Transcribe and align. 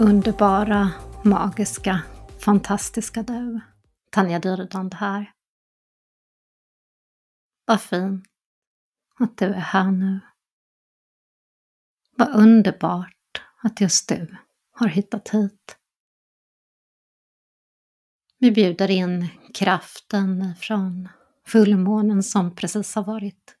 Underbara, 0.00 0.90
magiska, 1.24 2.02
fantastiska 2.44 3.22
du. 3.22 3.60
Tanja 4.10 4.38
Dyrdand 4.38 4.94
här. 4.94 5.32
Vad 7.64 7.80
fint 7.80 8.24
att 9.18 9.38
du 9.38 9.44
är 9.44 9.52
här 9.52 9.90
nu. 9.90 10.20
Vad 12.16 12.34
underbart 12.34 13.42
att 13.62 13.80
just 13.80 14.08
du 14.08 14.36
har 14.70 14.88
hittat 14.88 15.28
hit. 15.28 15.76
Vi 18.38 18.50
bjuder 18.50 18.90
in 18.90 19.28
kraften 19.54 20.54
från 20.56 21.08
fullmånen 21.46 22.22
som 22.22 22.56
precis 22.56 22.94
har 22.94 23.04
varit 23.04 23.56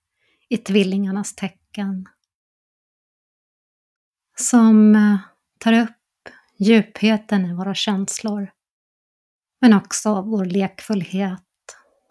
i 0.48 0.56
tvillingarnas 0.56 1.34
tecken. 1.34 2.08
Som 4.36 4.94
eh, 4.94 5.18
tar 5.58 5.72
upp 5.72 5.99
djupheten 6.60 7.46
i 7.46 7.54
våra 7.54 7.74
känslor. 7.74 8.52
Men 9.60 9.74
också 9.74 10.22
vår 10.22 10.44
lekfullhet, 10.44 11.40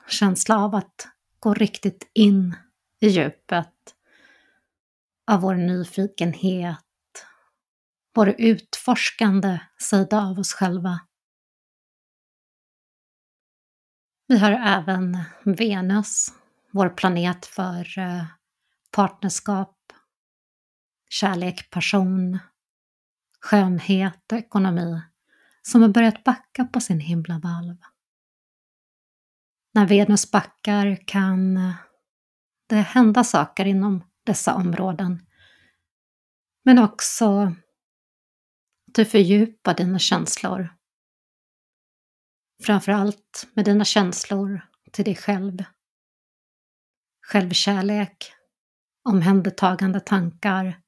känsla 0.07 0.57
av 0.57 0.75
att 0.75 1.07
gå 1.39 1.53
riktigt 1.53 2.11
in 2.13 2.55
i 2.99 3.07
djupet. 3.07 3.73
Av 5.31 5.41
vår 5.41 5.55
nyfikenhet, 5.55 6.77
vår 8.15 8.35
utforskande 8.37 9.59
sida 9.77 10.21
av 10.21 10.39
oss 10.39 10.53
själva. 10.53 10.99
Vi 14.27 14.37
har 14.37 14.51
även 14.51 15.17
Venus, 15.43 16.33
vår 16.71 16.89
planet 16.89 17.45
för 17.45 17.99
eh, 17.99 18.25
partnerskap, 18.91 19.75
kärlek, 21.09 21.69
passion, 21.69 22.39
skönhet 23.39 24.31
och 24.31 24.37
ekonomi 24.37 25.01
som 25.61 25.81
har 25.81 25.89
börjat 25.89 26.23
backa 26.23 26.65
på 26.65 26.79
sin 26.81 26.99
himlavalv. 26.99 27.75
När 29.73 29.87
Venus 29.87 30.31
backar 30.31 31.07
kan 31.07 31.59
det 32.67 32.75
hända 32.75 33.23
saker 33.23 33.65
inom 33.65 34.03
dessa 34.23 34.53
områden. 34.55 35.25
Men 36.63 36.79
också 36.79 37.41
att 38.87 38.95
du 38.95 39.05
fördjupar 39.05 39.75
dina 39.75 39.99
känslor. 39.99 40.75
Framförallt 42.63 43.47
med 43.53 43.65
dina 43.65 43.85
känslor 43.85 44.61
till 44.91 45.05
dig 45.05 45.15
själv. 45.15 45.63
Självkärlek, 47.27 48.33
omhändertagande 49.03 49.99
tankar, 49.99 50.81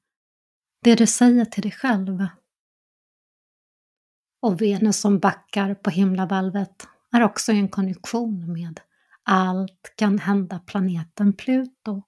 det 0.83 0.95
du 0.95 1.07
säger 1.07 1.45
till 1.45 1.61
dig 1.61 1.71
själv 1.71 2.27
och 4.41 4.61
Venus 4.61 4.99
som 4.99 5.19
backar 5.19 5.75
på 5.75 5.89
himlavalvet 5.89 6.87
är 7.13 7.21
också 7.21 7.51
i 7.51 7.59
en 7.59 7.69
konjunktion 7.69 8.53
med 8.53 8.79
allt 9.23 9.93
kan 9.95 10.19
hända-planeten 10.19 11.33
Pluto. 11.33 12.03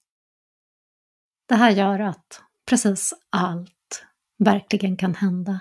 Det 1.45 1.55
här 1.55 1.69
gör 1.69 1.99
att 1.99 2.41
precis 2.69 3.13
allt 3.29 4.05
verkligen 4.37 4.97
kan 4.97 5.15
hända. 5.15 5.59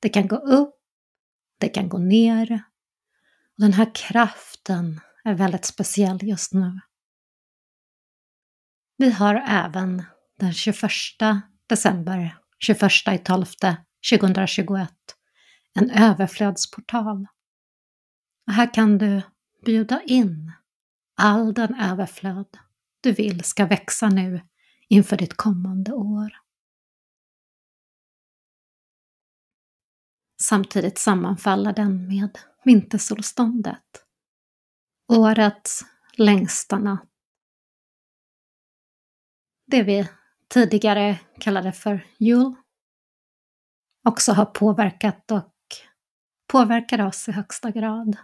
Det 0.00 0.08
kan 0.08 0.28
gå 0.28 0.36
upp, 0.36 0.74
det 1.60 1.68
kan 1.68 1.88
gå 1.88 1.98
ner. 1.98 2.52
Och 3.56 3.62
den 3.62 3.72
här 3.72 3.94
kraften 3.94 5.00
är 5.24 5.34
väldigt 5.34 5.64
speciell 5.64 6.18
just 6.22 6.52
nu. 6.52 6.80
Vi 8.96 9.10
har 9.10 9.34
även 9.48 10.02
den 10.38 10.52
21 10.52 10.90
december, 11.66 12.38
21 12.58 12.82
i 13.12 13.18
12 13.18 13.44
2021 14.10 15.15
en 15.76 15.90
överflödsportal. 15.90 17.26
Och 18.46 18.52
här 18.52 18.74
kan 18.74 18.98
du 18.98 19.22
bjuda 19.64 20.02
in 20.02 20.52
all 21.16 21.54
den 21.54 21.74
överflöd 21.74 22.58
du 23.00 23.12
vill 23.12 23.44
ska 23.44 23.66
växa 23.66 24.08
nu 24.08 24.40
inför 24.88 25.16
ditt 25.16 25.36
kommande 25.36 25.92
år. 25.92 26.38
Samtidigt 30.42 30.98
sammanfaller 30.98 31.72
den 31.72 32.08
med 32.08 32.38
vintersolståndet, 32.64 34.06
årets 35.12 35.84
längsta 36.12 36.78
natt. 36.78 37.08
Det 39.66 39.82
vi 39.82 40.08
tidigare 40.48 41.18
kallade 41.40 41.72
för 41.72 42.06
jul 42.18 42.54
också 44.04 44.32
har 44.32 44.46
påverkat 44.46 45.30
och 45.30 45.55
påverkar 46.56 47.06
oss 47.06 47.28
i 47.28 47.32
högsta 47.32 47.70
grad. 47.70 48.16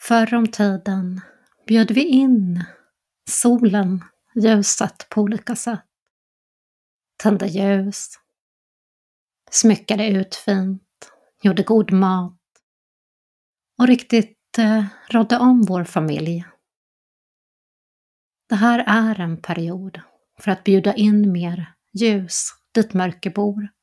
Förr 0.00 0.34
om 0.34 0.46
tiden 0.46 1.20
bjöd 1.66 1.90
vi 1.90 2.04
in 2.04 2.64
solen, 3.30 4.04
ljuset 4.34 5.06
på 5.10 5.20
olika 5.20 5.56
sätt. 5.56 5.84
Tände 7.16 7.46
ljus, 7.46 8.10
smyckade 9.50 10.08
ut 10.08 10.34
fint, 10.34 11.12
gjorde 11.42 11.62
god 11.62 11.92
mat 11.92 12.40
och 13.78 13.86
riktigt 13.86 14.58
eh, 14.58 14.84
rådde 15.08 15.38
om 15.38 15.62
vår 15.62 15.84
familj. 15.84 16.44
Det 18.48 18.56
här 18.56 18.84
är 18.86 19.20
en 19.20 19.42
period 19.42 20.00
för 20.38 20.50
att 20.50 20.64
bjuda 20.64 20.94
in 20.94 21.32
mer 21.32 21.74
ljus 21.92 22.50
dit 22.74 22.94
mörker 22.94 23.30
bor 23.30 23.77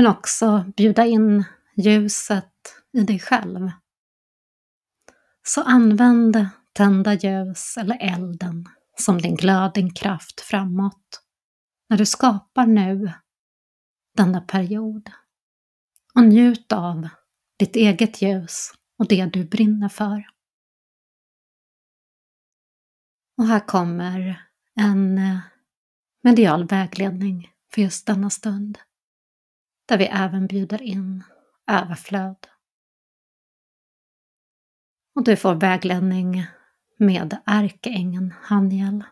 men 0.00 0.06
också 0.06 0.64
bjuda 0.76 1.06
in 1.06 1.44
ljuset 1.76 2.54
i 2.92 3.00
dig 3.02 3.18
själv. 3.18 3.70
Så 5.42 5.62
använd 5.62 6.46
tända 6.72 7.14
ljus 7.14 7.76
eller 7.76 7.98
elden 8.00 8.64
som 8.96 9.18
din 9.18 9.36
glöd, 9.36 9.74
din 9.74 9.94
kraft 9.94 10.40
framåt 10.40 11.22
när 11.88 11.96
du 11.96 12.06
skapar 12.06 12.66
nu 12.66 13.12
denna 14.16 14.40
period. 14.40 15.10
Och 16.14 16.24
njut 16.24 16.72
av 16.72 17.08
ditt 17.58 17.76
eget 17.76 18.22
ljus 18.22 18.72
och 18.98 19.08
det 19.08 19.26
du 19.26 19.44
brinner 19.44 19.88
för. 19.88 20.28
Och 23.38 23.46
här 23.46 23.66
kommer 23.66 24.46
en 24.74 25.18
eh, 25.18 25.38
medial 26.22 26.66
vägledning 26.66 27.50
för 27.74 27.82
just 27.82 28.06
denna 28.06 28.30
stund 28.30 28.78
där 29.90 29.98
vi 29.98 30.06
även 30.06 30.46
bjuder 30.46 30.82
in 30.82 31.24
överflöd. 31.70 32.46
Och 35.14 35.24
du 35.24 35.36
får 35.36 35.54
vägledning 35.54 36.46
med 36.96 37.36
ärkeängeln 37.46 38.34
Haniel 38.42 39.04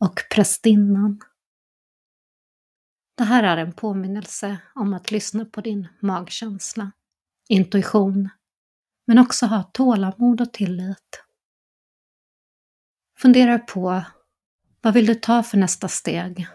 och 0.00 0.20
prästinnan. 0.34 1.20
Det 3.16 3.24
här 3.24 3.42
är 3.42 3.56
en 3.56 3.72
påminnelse 3.72 4.58
om 4.74 4.94
att 4.94 5.10
lyssna 5.10 5.44
på 5.44 5.60
din 5.60 5.88
magkänsla, 6.00 6.92
intuition, 7.48 8.28
men 9.06 9.18
också 9.18 9.46
ha 9.46 9.62
tålamod 9.62 10.40
och 10.40 10.52
tillit. 10.52 11.24
Fundera 13.18 13.58
på 13.58 14.04
vad 14.80 14.94
vill 14.94 15.06
du 15.06 15.14
ta 15.14 15.42
för 15.42 15.58
nästa 15.58 15.88
steg? 15.88 16.46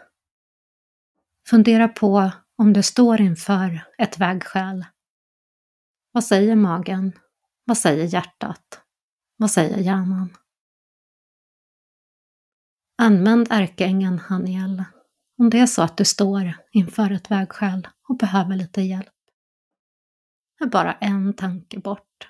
Fundera 1.48 1.88
på 1.88 2.32
om 2.58 2.74
du 2.74 2.84
står 2.84 3.22
inför 3.22 3.86
ett 3.98 4.20
vägskäl. 4.20 4.86
Vad 6.12 6.24
säger 6.24 6.56
magen? 6.56 7.12
Vad 7.66 7.78
säger 7.78 8.06
hjärtat? 8.06 8.82
Vad 9.38 9.52
säger 9.52 9.78
hjärnan? 9.78 10.38
Använd 12.98 13.48
ärkeängeln 13.52 14.20
Haniel 14.20 14.84
om 15.38 15.50
det 15.50 15.60
är 15.60 15.66
så 15.66 15.82
att 15.82 15.98
du 15.98 16.06
står 16.06 16.54
inför 16.72 17.12
ett 17.12 17.32
vägskäl 17.32 17.88
och 18.10 18.18
behöver 18.18 18.56
lite 18.56 18.82
hjälp. 18.82 19.14
Det 20.58 20.64
är 20.66 20.70
bara 20.70 20.94
en 20.94 21.34
tanke 21.34 21.80
bort. 21.80 22.30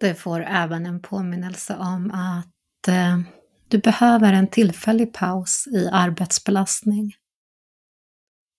Du 0.00 0.14
får 0.14 0.40
även 0.40 0.86
en 0.86 1.02
påminnelse 1.02 1.76
om 1.76 2.10
att 2.10 2.88
eh, 2.88 3.20
du 3.68 3.78
behöver 3.78 4.32
en 4.32 4.50
tillfällig 4.50 5.12
paus 5.12 5.66
i 5.66 5.88
arbetsbelastning. 5.92 7.14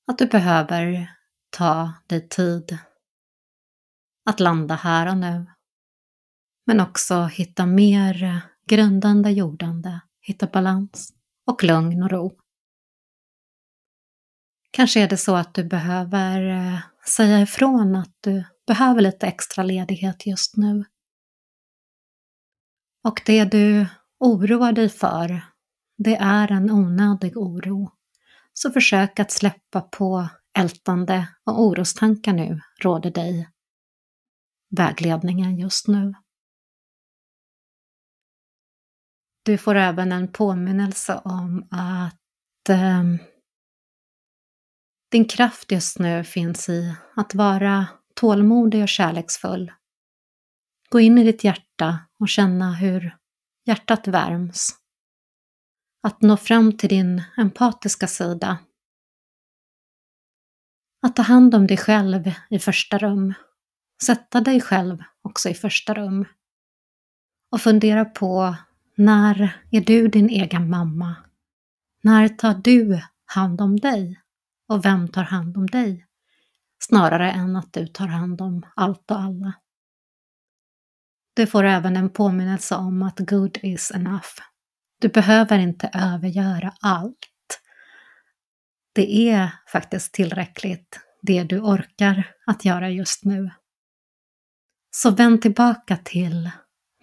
Att 0.07 0.17
du 0.17 0.25
behöver 0.25 1.11
ta 1.49 1.93
dig 2.07 2.29
tid 2.29 2.77
att 4.25 4.39
landa 4.39 4.75
här 4.75 5.07
och 5.07 5.17
nu. 5.17 5.45
Men 6.65 6.79
också 6.79 7.23
hitta 7.23 7.65
mer 7.65 8.41
grundande 8.67 9.31
jordande, 9.31 9.99
hitta 10.21 10.47
balans 10.47 11.13
och 11.45 11.63
lugn 11.63 12.03
och 12.03 12.11
ro. 12.11 12.39
Kanske 14.71 14.99
är 14.99 15.07
det 15.07 15.17
så 15.17 15.35
att 15.35 15.53
du 15.53 15.63
behöver 15.63 16.49
eh, 16.49 16.79
säga 17.07 17.41
ifrån 17.41 17.95
att 17.95 18.17
du 18.21 18.43
behöver 18.67 19.01
lite 19.01 19.27
extra 19.27 19.63
ledighet 19.63 20.27
just 20.27 20.57
nu. 20.57 20.85
Och 23.03 23.21
det 23.25 23.45
du 23.45 23.85
oroar 24.19 24.71
dig 24.71 24.89
för, 24.89 25.41
det 25.97 26.15
är 26.15 26.51
en 26.51 26.71
onödig 26.71 27.37
oro. 27.37 27.91
Så 28.53 28.71
försök 28.71 29.19
att 29.19 29.31
släppa 29.31 29.81
på 29.81 30.29
ältande 30.57 31.27
och 31.43 31.61
orostankar 31.61 32.33
nu, 32.33 32.61
råder 32.81 33.11
dig 33.11 33.49
vägledningen 34.69 35.57
just 35.57 35.87
nu. 35.87 36.13
Du 39.43 39.57
får 39.57 39.75
även 39.75 40.11
en 40.11 40.31
påminnelse 40.31 41.21
om 41.23 41.67
att 41.71 42.69
eh, 42.69 43.03
din 45.11 45.25
kraft 45.25 45.71
just 45.71 45.99
nu 45.99 46.23
finns 46.23 46.69
i 46.69 46.95
att 47.15 47.35
vara 47.35 47.87
tålmodig 48.15 48.81
och 48.81 48.89
kärleksfull. 48.89 49.71
Gå 50.89 50.99
in 50.99 51.17
i 51.17 51.23
ditt 51.23 51.43
hjärta 51.43 51.99
och 52.19 52.29
känna 52.29 52.73
hur 52.73 53.17
hjärtat 53.65 54.07
värms. 54.07 54.69
Att 56.03 56.21
nå 56.21 56.37
fram 56.37 56.77
till 56.77 56.89
din 56.89 57.23
empatiska 57.37 58.07
sida. 58.07 58.57
Att 61.01 61.15
ta 61.15 61.21
hand 61.21 61.55
om 61.55 61.67
dig 61.67 61.77
själv 61.77 62.31
i 62.49 62.59
första 62.59 62.97
rum. 62.97 63.33
Sätta 64.03 64.41
dig 64.41 64.61
själv 64.61 65.03
också 65.21 65.49
i 65.49 65.53
första 65.53 65.93
rum. 65.93 66.25
Och 67.51 67.61
fundera 67.61 68.05
på 68.05 68.55
när 68.95 69.61
är 69.71 69.81
du 69.81 70.07
din 70.07 70.29
egen 70.29 70.69
mamma? 70.69 71.15
När 72.01 72.27
tar 72.29 72.53
du 72.53 73.01
hand 73.25 73.61
om 73.61 73.79
dig? 73.79 74.21
Och 74.67 74.85
vem 74.85 75.07
tar 75.07 75.23
hand 75.23 75.57
om 75.57 75.67
dig? 75.67 76.05
Snarare 76.79 77.31
än 77.31 77.55
att 77.55 77.73
du 77.73 77.87
tar 77.87 78.07
hand 78.07 78.41
om 78.41 78.65
allt 78.75 79.11
och 79.11 79.19
alla. 79.19 79.53
Du 81.35 81.47
får 81.47 81.63
även 81.63 81.97
en 81.97 82.09
påminnelse 82.09 82.75
om 82.75 83.01
att 83.01 83.19
good 83.19 83.57
is 83.61 83.91
enough. 83.91 84.41
Du 85.01 85.07
behöver 85.07 85.59
inte 85.59 85.89
övergöra 85.93 86.73
allt. 86.81 87.61
Det 88.93 89.29
är 89.29 89.49
faktiskt 89.71 90.13
tillräckligt, 90.13 90.99
det 91.21 91.43
du 91.43 91.59
orkar 91.61 92.31
att 92.45 92.65
göra 92.65 92.89
just 92.89 93.25
nu. 93.25 93.51
Så 94.91 95.11
vänd 95.11 95.41
tillbaka 95.41 95.97
till 95.97 96.51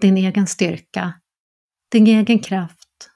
din 0.00 0.17
egen 0.17 0.46
styrka, 0.46 1.12
din 1.90 2.06
egen 2.06 2.38
kraft 2.38 3.11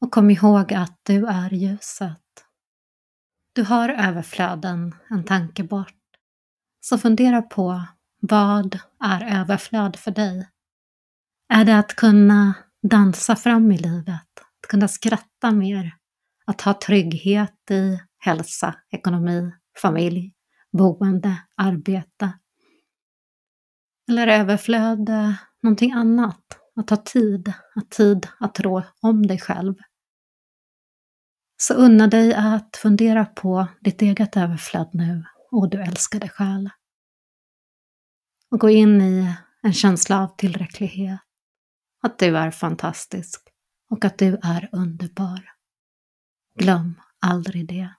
och 0.00 0.10
kom 0.10 0.30
ihåg 0.30 0.72
att 0.72 1.00
du 1.02 1.26
är 1.26 1.50
ljuset. 1.50 2.22
Du 3.52 3.62
har 3.62 3.88
överflöden 3.88 4.94
en 5.10 5.24
tanke 5.24 5.62
bort. 5.62 5.94
Så 6.80 6.98
fundera 6.98 7.42
på 7.42 7.82
vad 8.20 8.78
är 9.04 9.40
överflöd 9.40 9.96
för 9.96 10.10
dig? 10.10 10.48
Är 11.48 11.64
det 11.64 11.78
att 11.78 11.96
kunna 11.96 12.54
dansa 12.90 13.36
fram 13.36 13.72
i 13.72 13.78
livet? 13.78 14.28
Att 14.40 14.68
kunna 14.68 14.88
skratta 14.88 15.50
mer? 15.50 15.94
Att 16.46 16.60
ha 16.60 16.74
trygghet 16.74 17.70
i 17.70 18.00
hälsa, 18.18 18.74
ekonomi, 18.90 19.52
familj, 19.82 20.32
boende, 20.72 21.36
arbete? 21.56 22.32
Eller 24.08 24.26
är 24.26 24.40
överflöd 24.40 25.08
eh, 25.08 25.32
någonting 25.62 25.92
annat? 25.92 26.58
Att 26.76 26.90
ha 26.90 26.96
tid, 26.96 27.52
att 27.74 27.90
tid 27.90 28.26
att 28.40 28.60
rå 28.60 28.82
om 29.00 29.26
dig 29.26 29.38
själv. 29.38 29.74
Så 31.56 31.74
unna 31.74 32.06
dig 32.06 32.34
att 32.34 32.76
fundera 32.76 33.24
på 33.24 33.66
ditt 33.80 34.02
eget 34.02 34.36
överflöd 34.36 34.90
nu 34.92 35.24
och 35.50 35.70
du 35.70 35.82
älskade 35.82 36.28
själ 36.28 36.70
och 38.50 38.60
gå 38.60 38.70
in 38.70 39.00
i 39.00 39.34
en 39.62 39.72
känsla 39.72 40.22
av 40.22 40.36
tillräcklighet. 40.36 41.20
Att 42.02 42.18
du 42.18 42.36
är 42.36 42.50
fantastisk 42.50 43.48
och 43.90 44.04
att 44.04 44.18
du 44.18 44.38
är 44.42 44.68
underbar. 44.72 45.52
Glöm 46.54 47.00
aldrig 47.20 47.68
det. 47.68 47.94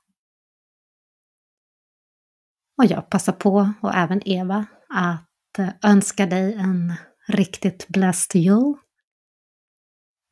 Och 2.78 2.86
jag 2.86 3.10
passar 3.10 3.34
på, 3.34 3.74
och 3.82 3.96
även 3.96 4.28
Eva, 4.28 4.66
att 4.90 5.60
eh, 5.60 5.70
önska 5.84 6.26
dig 6.26 6.54
en 6.54 6.94
riktigt 7.28 7.88
blessed 7.88 8.42
jul. 8.42 8.76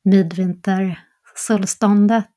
Midvintersolståndet. 0.03 2.31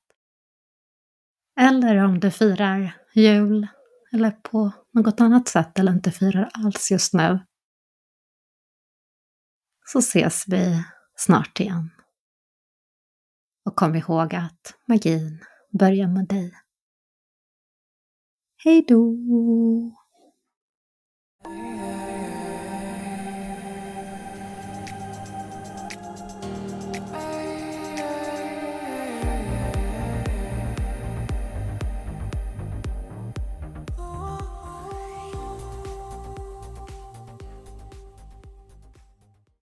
Eller 1.61 1.97
om 1.97 2.21
du 2.21 2.31
firar 2.31 2.97
jul 3.15 3.67
eller 4.13 4.31
på 4.31 4.73
något 4.93 5.21
annat 5.21 5.49
sätt 5.49 5.79
eller 5.79 5.93
inte 5.93 6.11
firar 6.11 6.51
alls 6.53 6.91
just 6.91 7.15
nu 7.15 7.41
så 9.93 9.99
ses 9.99 10.45
vi 10.49 10.85
snart 11.17 11.61
igen. 11.61 11.91
Och 13.65 13.77
kom 13.77 13.95
ihåg 13.95 14.35
att 14.35 14.75
magin 14.87 15.45
börjar 15.79 16.09
med 16.09 16.29
dig. 16.29 16.53
Hej 18.65 18.85
då! 18.89 19.17